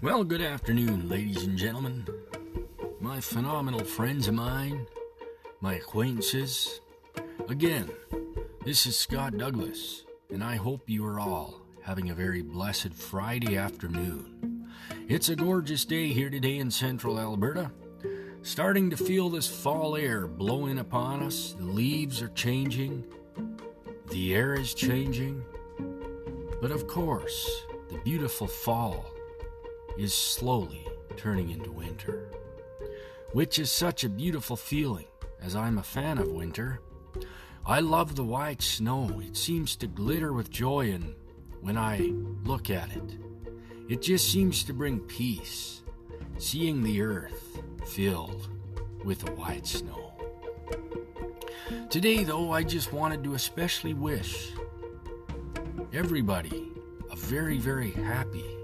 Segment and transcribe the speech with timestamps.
[0.00, 2.06] Well, good afternoon, ladies and gentlemen.
[3.00, 4.86] My phenomenal friends of mine,
[5.60, 6.80] my acquaintances.
[7.48, 7.90] Again,
[8.64, 13.56] this is Scott Douglas, and I hope you are all having a very blessed Friday
[13.56, 14.68] afternoon.
[15.08, 17.72] It's a gorgeous day here today in central Alberta.
[18.42, 21.56] Starting to feel this fall air blowing upon us.
[21.58, 23.02] The leaves are changing,
[24.10, 25.42] the air is changing.
[26.62, 29.17] But of course, the beautiful fall
[29.98, 32.30] is slowly turning into winter,
[33.32, 35.06] which is such a beautiful feeling
[35.42, 36.80] as I'm a fan of winter.
[37.66, 39.20] I love the white snow.
[39.20, 41.16] It seems to glitter with joy and
[41.60, 42.12] when I
[42.44, 43.18] look at it.
[43.88, 45.82] It just seems to bring peace,
[46.38, 47.58] seeing the earth
[47.88, 48.48] filled
[49.04, 50.12] with the white snow.
[51.90, 54.52] Today, though, I just wanted to especially wish
[55.92, 56.70] everybody
[57.10, 58.57] a very, very happy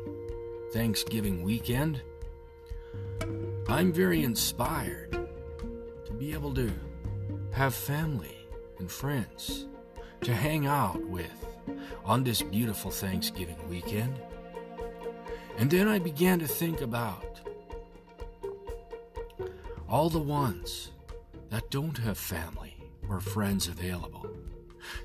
[0.75, 2.03] Thanksgiving weekend,
[3.69, 5.13] I'm very inspired
[6.05, 6.69] to be able to
[7.53, 8.37] have family
[8.81, 9.67] and friends
[10.23, 11.47] to hang out with
[12.05, 14.21] on this beautiful Thanksgiving weekend.
[15.59, 17.41] And then I began to think about
[19.89, 20.91] all the ones
[21.51, 22.75] that don't have family
[23.09, 24.27] or friends available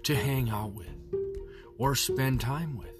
[0.01, 1.13] to hang out with
[1.77, 2.98] or spend time with.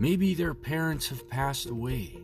[0.00, 2.18] Maybe their parents have passed away.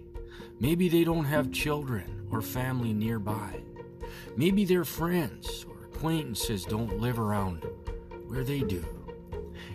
[0.60, 3.60] Maybe they don't have children or family nearby.
[4.36, 7.64] Maybe their friends or acquaintances don't live around
[8.28, 8.84] where they do.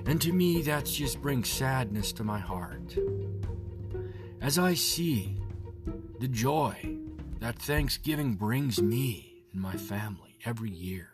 [0.06, 2.98] And to me, that just brings sadness to my heart.
[4.42, 5.38] As I see
[6.20, 6.98] the joy
[7.40, 11.10] that Thanksgiving brings me and my family every year,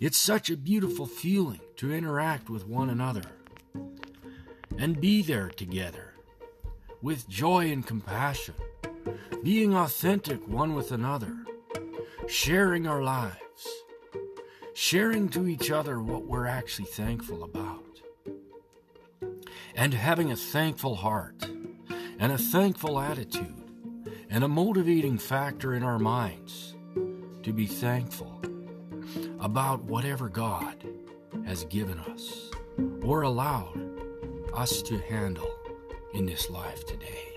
[0.00, 3.22] it's such a beautiful feeling to interact with one another
[4.78, 6.14] and be there together
[7.02, 8.54] with joy and compassion,
[9.42, 11.36] being authentic one with another,
[12.26, 13.68] sharing our lives,
[14.72, 18.00] sharing to each other what we're actually thankful about,
[19.74, 21.46] and having a thankful heart
[22.18, 23.54] and a thankful attitude
[24.30, 26.74] and a motivating factor in our minds
[27.42, 28.40] to be thankful
[29.40, 30.82] about whatever God
[31.44, 32.50] has given us
[33.02, 33.93] or allowed
[34.54, 35.50] us to handle
[36.12, 37.28] in this life today.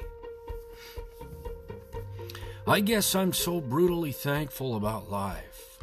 [2.68, 5.80] I guess I'm so brutally thankful about life.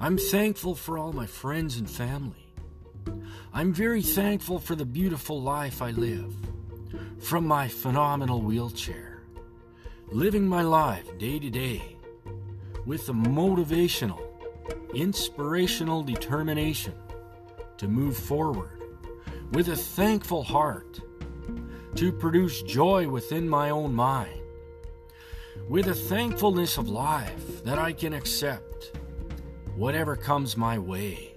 [0.00, 2.54] I'm thankful for all my friends and family.
[3.52, 6.34] I'm very thankful for the beautiful life I live
[7.18, 9.22] from my phenomenal wheelchair,
[10.08, 11.96] living my life day to day
[12.84, 14.20] with a motivational,
[14.94, 16.94] inspirational determination
[17.78, 18.75] to move forward
[19.52, 21.00] with a thankful heart
[21.94, 24.40] to produce joy within my own mind,
[25.68, 28.92] with a thankfulness of life that I can accept
[29.74, 31.32] whatever comes my way,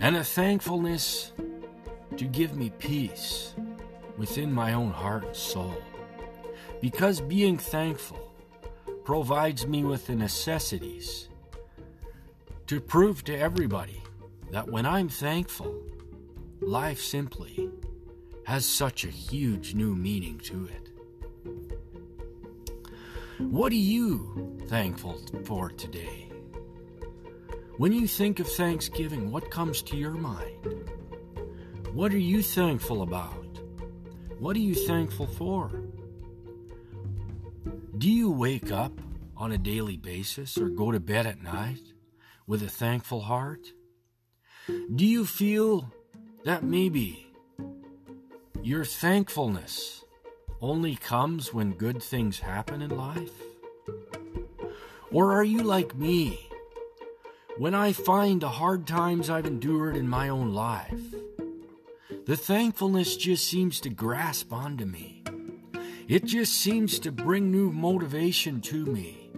[0.00, 1.32] and a thankfulness
[2.16, 3.54] to give me peace
[4.16, 5.82] within my own heart and soul.
[6.80, 8.32] Because being thankful
[9.04, 11.28] provides me with the necessities
[12.66, 14.02] to prove to everybody
[14.50, 15.74] that when I'm thankful,
[16.60, 17.70] life simply
[18.44, 20.90] has such a huge new meaning to it.
[23.38, 26.28] What are you thankful for today?
[27.76, 30.90] When you think of Thanksgiving, what comes to your mind?
[31.92, 33.60] What are you thankful about?
[34.38, 35.70] What are you thankful for?
[37.96, 39.00] Do you wake up
[39.36, 41.92] on a daily basis or go to bed at night
[42.46, 43.68] with a thankful heart?
[44.66, 45.92] Do you feel
[46.48, 47.26] that maybe
[48.62, 50.02] your thankfulness
[50.62, 53.42] only comes when good things happen in life?
[55.12, 56.48] Or are you like me?
[57.58, 60.98] When I find the hard times I've endured in my own life,
[62.24, 65.22] the thankfulness just seems to grasp onto me.
[66.08, 69.30] It just seems to bring new motivation to me.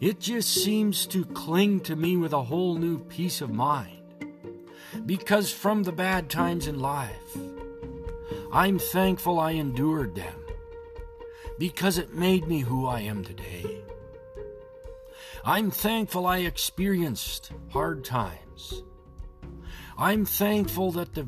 [0.00, 4.03] It just seems to cling to me with a whole new peace of mind
[5.06, 7.36] because from the bad times in life,
[8.52, 10.34] I'm thankful I endured them
[11.58, 13.82] because it made me who I am today.
[15.44, 18.82] I'm thankful I experienced hard times.
[19.98, 21.24] I'm thankful that the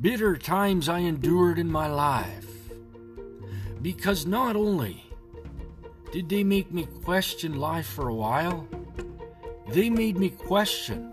[0.00, 2.48] bitter times I endured in my life,
[3.80, 5.04] because not only
[6.10, 8.66] did they make me question life for a while,
[9.68, 11.12] they made me question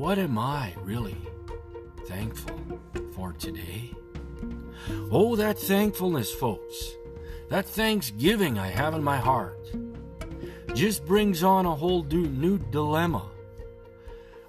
[0.00, 1.18] what am I really
[2.06, 2.58] thankful
[3.12, 3.92] for today?
[5.10, 6.94] Oh, that thankfulness, folks,
[7.50, 9.60] that thanksgiving I have in my heart,
[10.72, 13.28] just brings on a whole new dilemma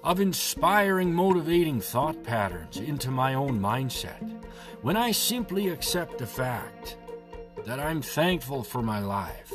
[0.02, 4.42] of inspiring, motivating thought patterns into my own mindset
[4.80, 6.96] when I simply accept the fact
[7.66, 9.52] that I'm thankful for my life.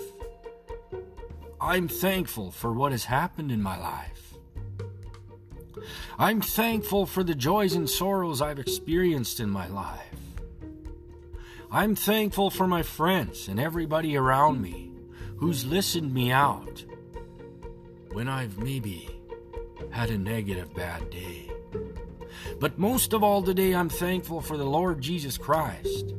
[1.59, 4.26] I'm thankful for what has happened in my life.
[6.19, 10.15] I'm thankful for the joys and sorrows I've experienced in my life.
[11.71, 14.91] I'm thankful for my friends and everybody around me
[15.37, 16.83] who's listened me out
[18.11, 19.09] when I've maybe
[19.91, 21.51] had a negative bad day.
[22.59, 26.13] But most of all today, I'm thankful for the Lord Jesus Christ.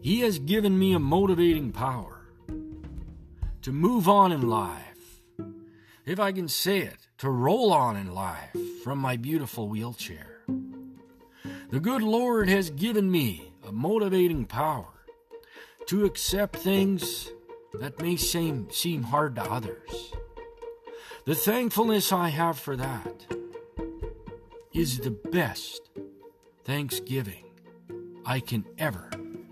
[0.00, 2.20] He has given me a motivating power
[3.62, 4.93] to move on in life.
[6.06, 10.42] If I can say it, to roll on in life from my beautiful wheelchair.
[11.70, 14.92] The good Lord has given me a motivating power
[15.86, 17.30] to accept things
[17.72, 20.12] that may seem, seem hard to others.
[21.24, 23.24] The thankfulness I have for that
[24.74, 25.88] is the best
[26.64, 27.46] thanksgiving
[28.26, 29.08] I can ever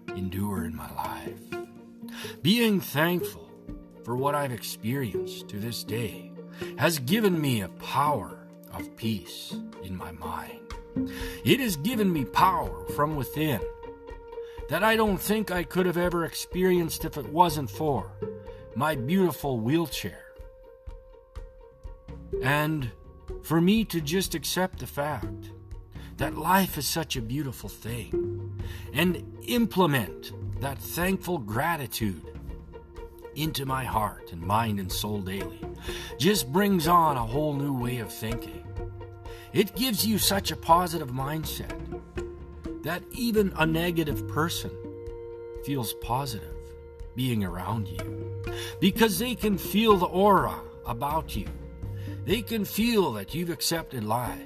[0.08, 1.40] endure in my life.
[2.42, 3.50] Being thankful
[4.04, 6.31] for what I've experienced to this day
[6.78, 10.58] has given me a power of peace in my mind.
[11.44, 13.60] It has given me power from within
[14.68, 18.10] that I don't think I could have ever experienced if it wasn't for
[18.74, 20.24] my beautiful wheelchair.
[22.42, 22.90] And
[23.42, 25.50] for me to just accept the fact
[26.16, 28.62] that life is such a beautiful thing
[28.92, 32.31] and implement that thankful gratitude
[33.34, 35.60] into my heart and mind and soul daily
[36.18, 38.64] just brings on a whole new way of thinking.
[39.52, 41.78] It gives you such a positive mindset
[42.82, 44.70] that even a negative person
[45.64, 46.56] feels positive
[47.14, 48.42] being around you
[48.80, 51.46] because they can feel the aura about you.
[52.24, 54.40] They can feel that you've accepted life.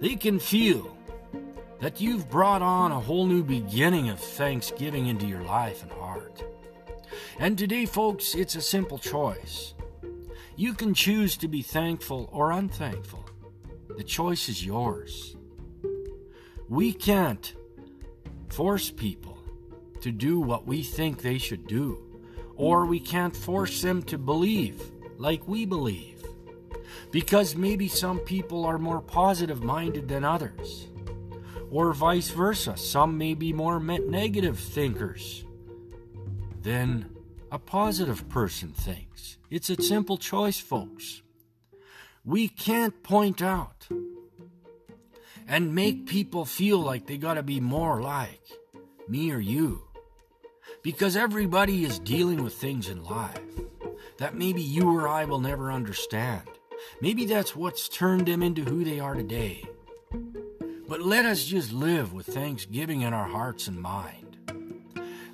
[0.00, 0.96] They can feel
[1.80, 6.44] that you've brought on a whole new beginning of thanksgiving into your life and heart.
[7.40, 9.72] And today, folks, it's a simple choice.
[10.56, 13.24] You can choose to be thankful or unthankful.
[13.96, 15.38] The choice is yours.
[16.68, 17.54] We can't
[18.50, 19.38] force people
[20.02, 22.04] to do what we think they should do,
[22.56, 24.82] or we can't force them to believe
[25.16, 26.22] like we believe.
[27.10, 30.88] Because maybe some people are more positive minded than others,
[31.70, 32.76] or vice versa.
[32.76, 35.46] Some may be more negative thinkers
[36.60, 37.08] than
[37.50, 39.38] a positive person thinks.
[39.50, 41.22] It's a simple choice, folks.
[42.24, 43.88] We can't point out
[45.48, 48.48] and make people feel like they got to be more like
[49.08, 49.82] me or you.
[50.82, 53.40] Because everybody is dealing with things in life
[54.18, 56.42] that maybe you or I will never understand.
[57.00, 59.64] Maybe that's what's turned them into who they are today.
[60.88, 64.29] But let us just live with thanksgiving in our hearts and mind.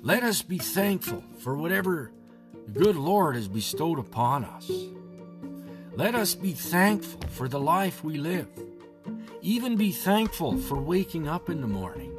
[0.01, 2.11] Let us be thankful for whatever
[2.65, 4.69] the good Lord has bestowed upon us.
[5.95, 8.47] Let us be thankful for the life we live.
[9.41, 12.15] Even be thankful for waking up in the morning.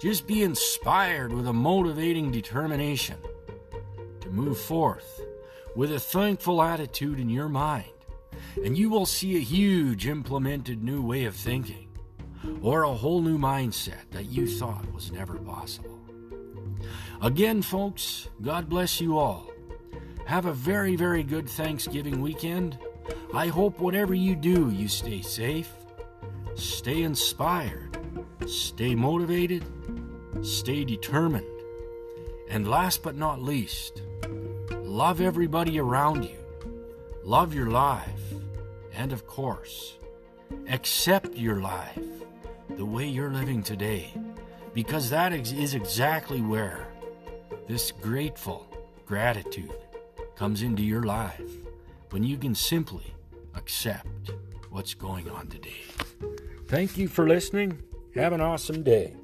[0.00, 3.16] Just be inspired with a motivating determination
[4.20, 5.20] to move forth
[5.76, 7.92] with a thankful attitude in your mind,
[8.64, 11.88] and you will see a huge implemented new way of thinking
[12.60, 15.95] or a whole new mindset that you thought was never possible.
[17.22, 19.50] Again, folks, God bless you all.
[20.26, 22.78] Have a very, very good Thanksgiving weekend.
[23.34, 25.72] I hope whatever you do, you stay safe
[26.56, 27.98] Stay inspired,
[28.46, 29.62] stay motivated,
[30.40, 31.44] stay determined,
[32.48, 34.00] and last but not least,
[34.70, 36.38] love everybody around you,
[37.22, 38.32] love your life,
[38.94, 39.98] and of course,
[40.70, 42.00] accept your life
[42.70, 44.14] the way you're living today,
[44.76, 46.86] because that is exactly where
[47.66, 48.66] this grateful
[49.06, 49.72] gratitude
[50.34, 51.40] comes into your life
[52.10, 53.14] when you can simply
[53.54, 54.32] accept
[54.68, 55.80] what's going on today.
[56.68, 57.80] Thank you for listening.
[58.16, 59.16] Have an awesome day.